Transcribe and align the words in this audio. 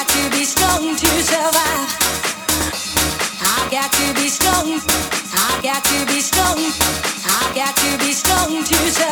got 0.00 0.08
to 0.08 0.30
be 0.30 0.44
strong 0.44 0.96
to 0.96 1.06
survive. 1.22 1.88
I've 3.42 3.70
got 3.70 3.92
to 3.92 4.14
be 4.14 4.28
strong. 4.30 4.80
I've 5.34 5.62
got 5.62 5.84
to 5.84 6.06
be 6.06 6.20
strong. 6.22 6.56
I've 6.56 7.54
got 7.54 7.76
to 7.76 7.98
be 7.98 8.12
strong 8.12 8.64
to 8.64 8.76
survive. 8.90 9.09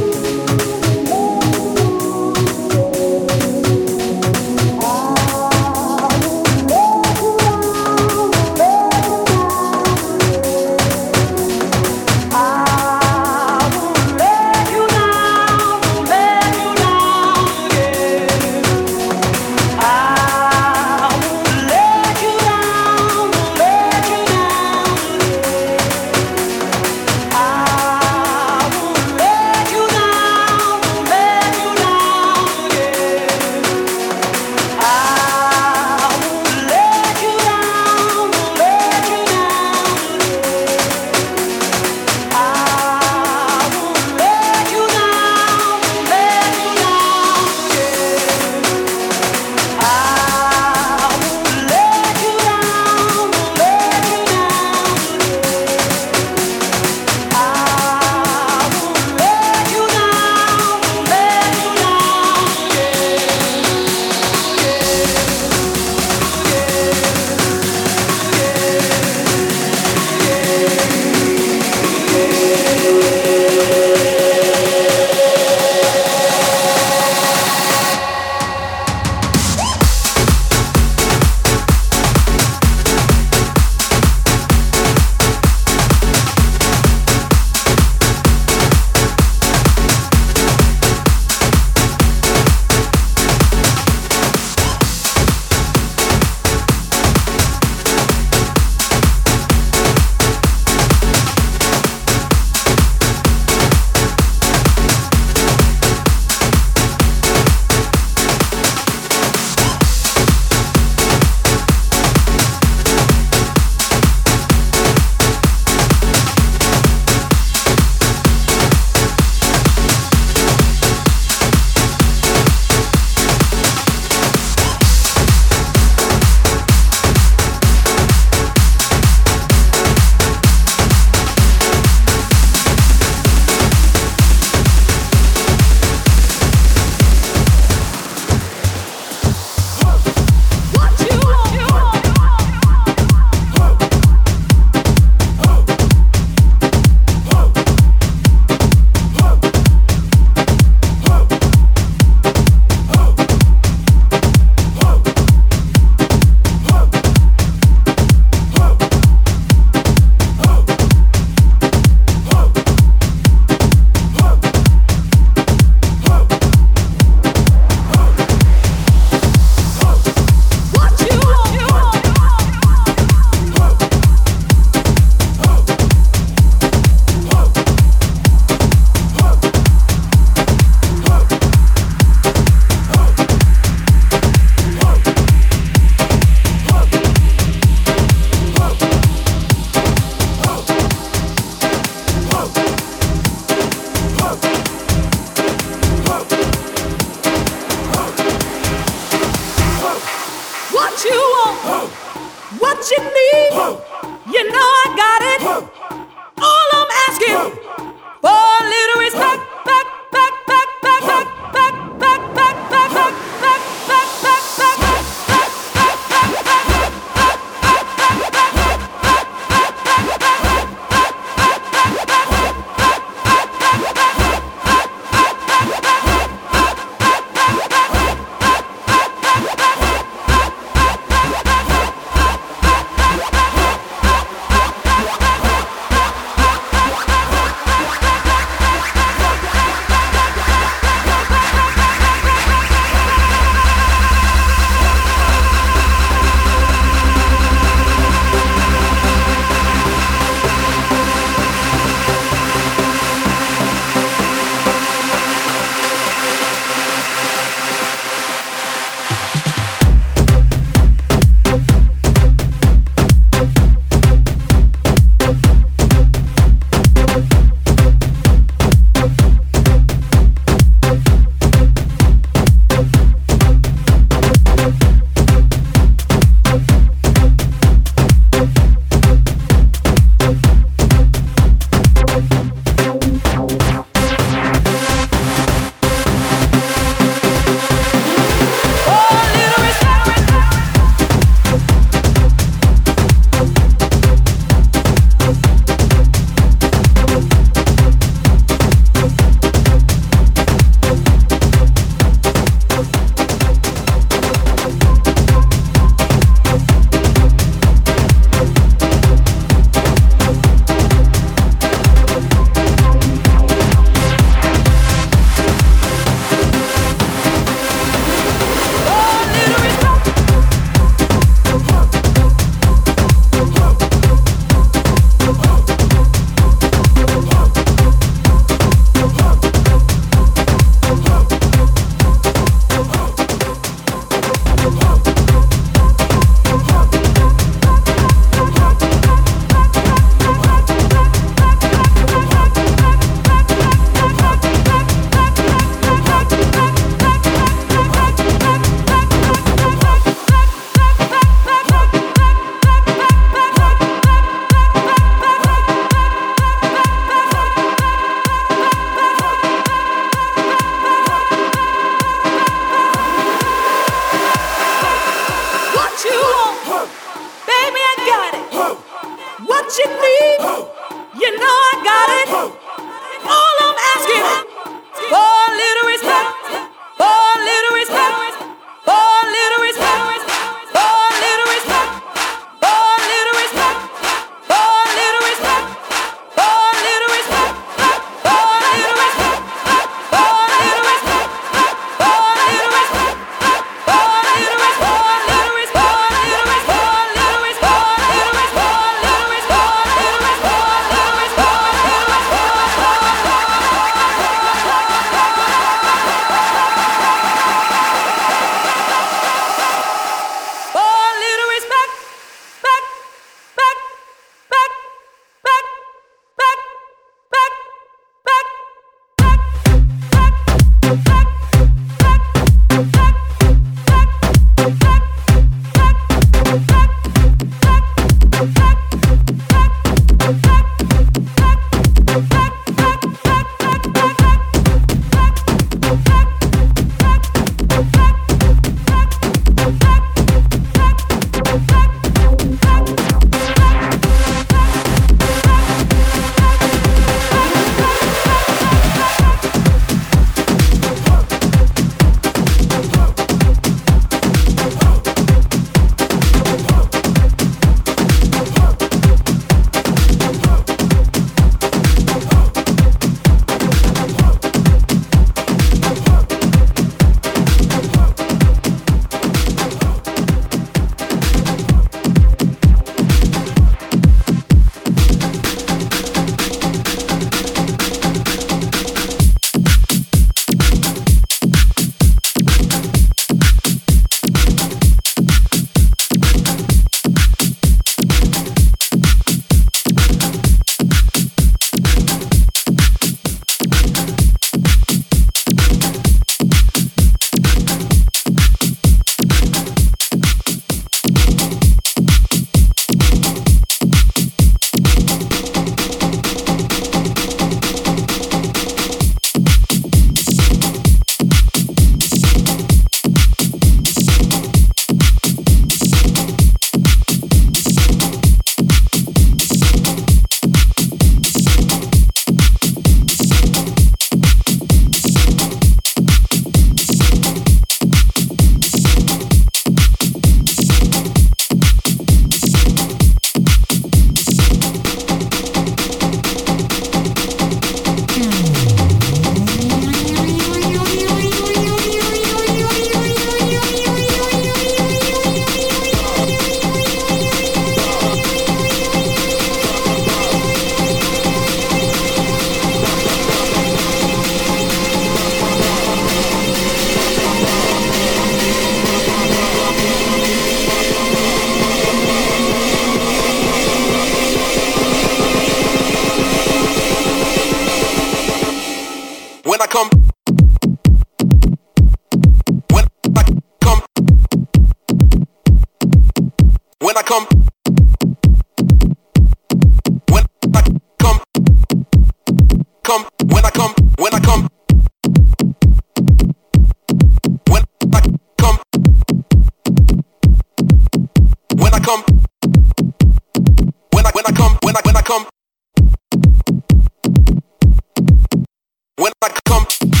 When 599.01 599.11
I 599.23 599.29
come. 599.45 600.00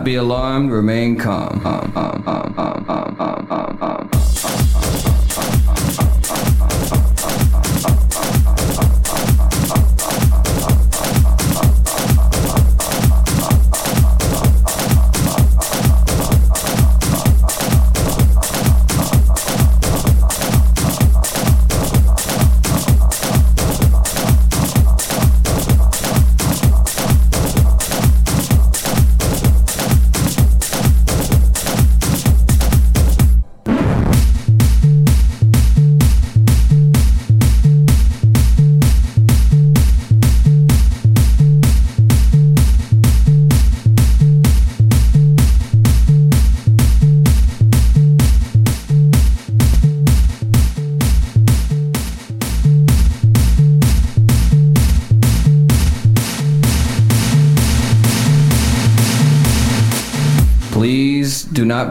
Not 0.00 0.06
be 0.06 0.14
alarmed, 0.14 0.70
remain 0.70 1.14
calm. 1.14 1.60
Um, 1.66 2.29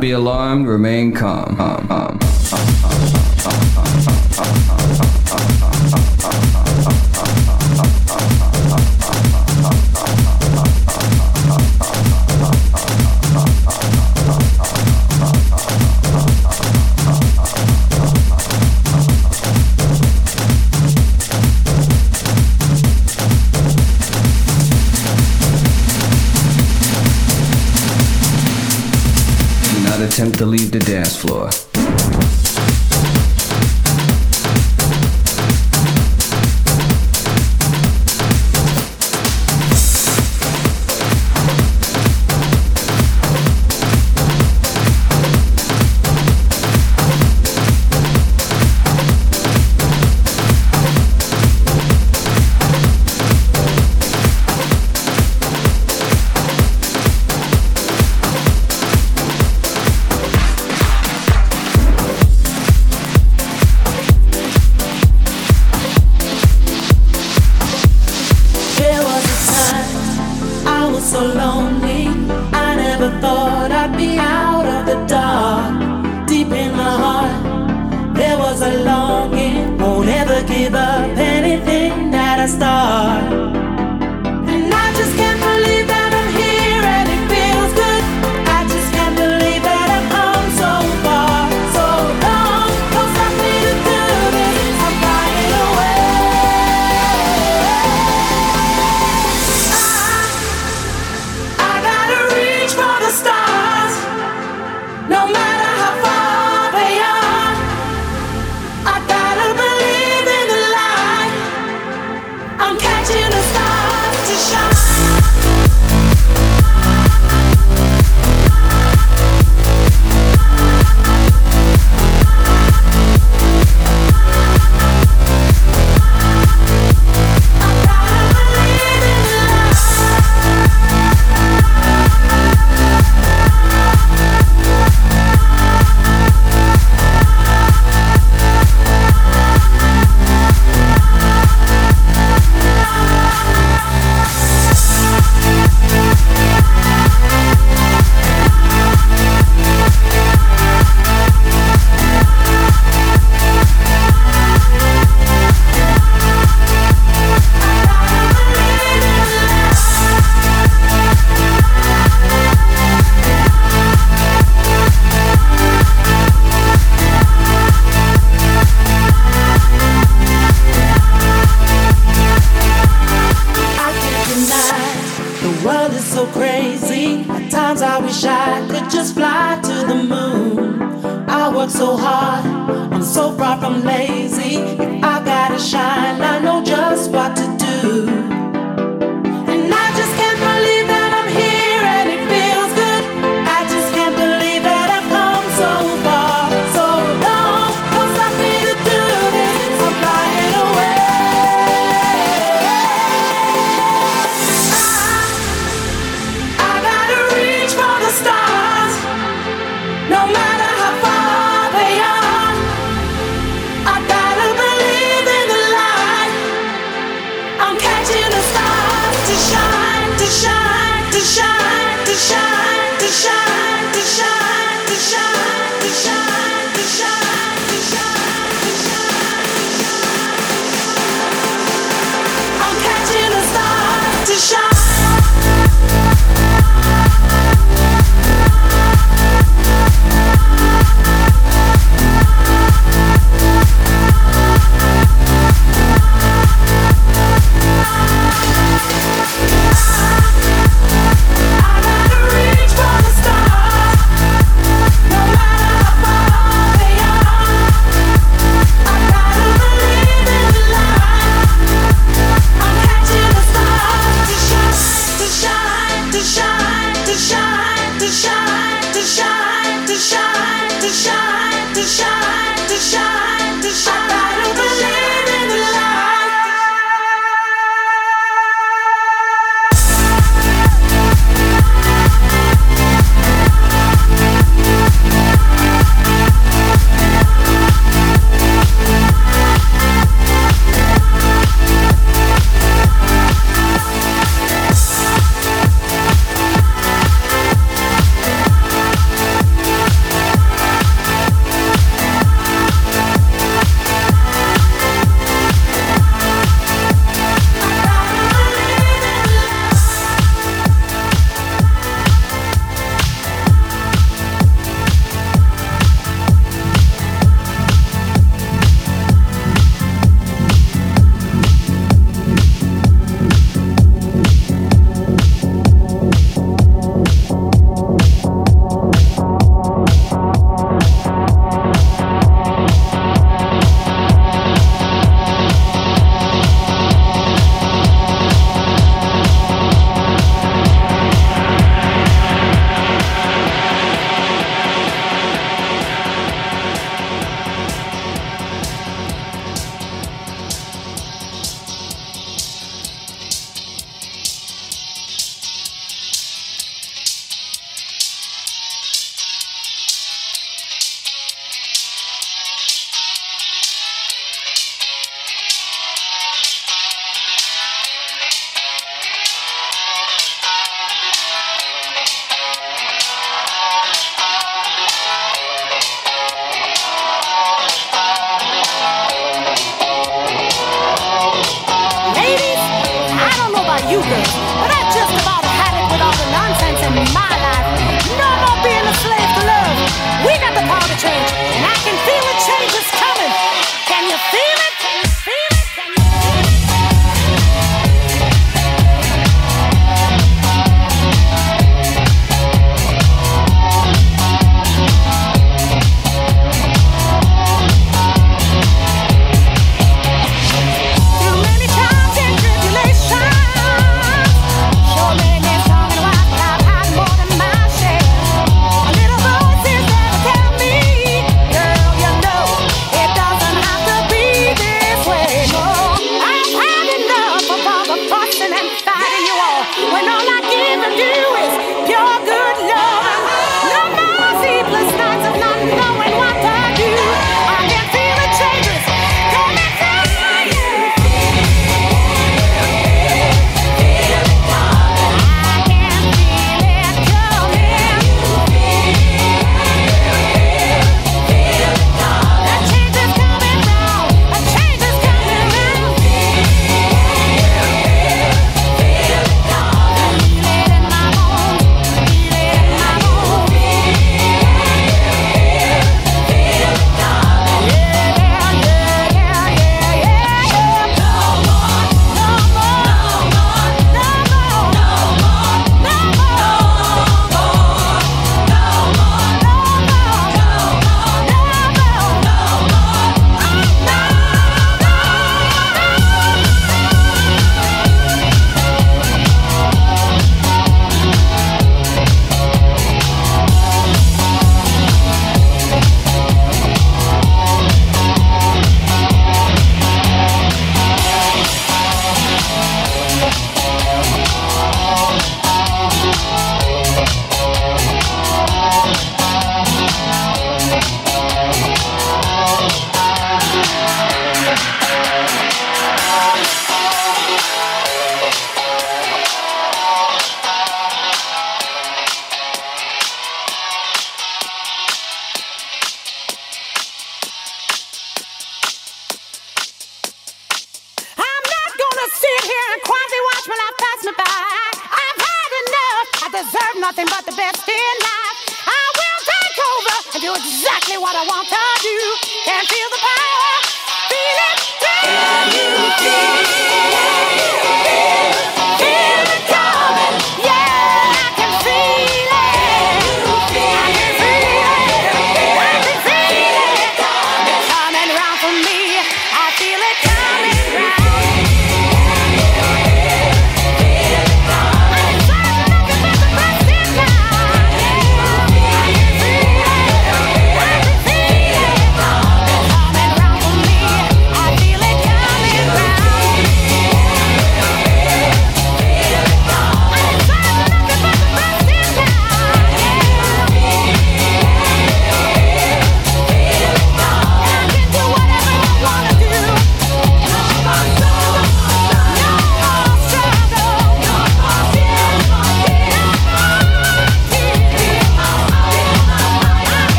be 0.00 0.12
alarmed, 0.12 0.66
remain 0.66 1.12
calm. 1.12 1.77
Floor. 31.18 31.57